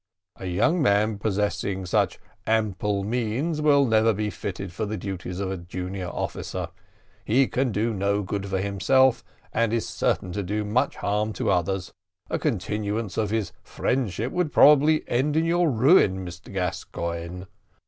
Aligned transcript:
A 0.37 0.47
young 0.47 0.81
man 0.81 1.19
possessing 1.19 1.85
such 1.85 2.17
ample 2.47 3.03
means 3.03 3.61
will 3.61 3.85
never 3.85 4.13
be 4.15 4.31
fitted 4.31 4.73
for 4.73 4.87
the 4.87 4.97
duties 4.97 5.39
of 5.39 5.51
a 5.51 5.57
junior 5.57 6.07
officer. 6.07 6.69
He 7.23 7.45
can 7.47 7.71
do 7.71 7.93
no 7.93 8.23
good 8.23 8.47
for 8.47 8.57
himself, 8.57 9.23
and 9.53 9.71
is 9.71 9.87
certain 9.87 10.31
to 10.31 10.41
do 10.41 10.65
much 10.65 10.95
harm 10.95 11.33
to 11.33 11.51
others: 11.51 11.93
a 12.31 12.39
continuance 12.39 13.15
of 13.15 13.29
his 13.29 13.51
friendship 13.61 14.31
would 14.31 14.51
probably 14.51 15.07
end 15.07 15.37
in 15.37 15.45
your 15.45 15.69
ruin, 15.69 16.25
Mr 16.25 16.51
Gascoigne. 16.51 17.43